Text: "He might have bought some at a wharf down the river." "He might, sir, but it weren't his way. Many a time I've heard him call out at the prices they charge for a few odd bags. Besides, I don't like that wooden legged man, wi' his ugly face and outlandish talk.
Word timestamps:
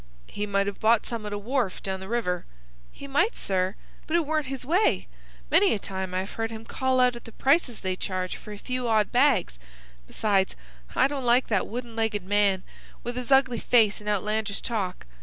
"He 0.25 0.47
might 0.47 0.65
have 0.65 0.79
bought 0.79 1.05
some 1.05 1.27
at 1.27 1.31
a 1.31 1.37
wharf 1.37 1.83
down 1.83 1.99
the 1.99 2.07
river." 2.07 2.43
"He 2.91 3.05
might, 3.07 3.35
sir, 3.35 3.75
but 4.07 4.15
it 4.17 4.25
weren't 4.25 4.47
his 4.47 4.65
way. 4.65 5.05
Many 5.51 5.75
a 5.75 5.77
time 5.77 6.15
I've 6.15 6.31
heard 6.31 6.49
him 6.49 6.65
call 6.65 6.99
out 6.99 7.15
at 7.15 7.25
the 7.25 7.31
prices 7.31 7.81
they 7.81 7.95
charge 7.95 8.35
for 8.35 8.51
a 8.51 8.57
few 8.57 8.87
odd 8.87 9.11
bags. 9.11 9.59
Besides, 10.07 10.55
I 10.95 11.07
don't 11.07 11.21
like 11.23 11.49
that 11.49 11.67
wooden 11.67 11.95
legged 11.95 12.23
man, 12.23 12.63
wi' 13.03 13.11
his 13.11 13.31
ugly 13.31 13.59
face 13.59 14.01
and 14.01 14.09
outlandish 14.09 14.61
talk. 14.61 15.05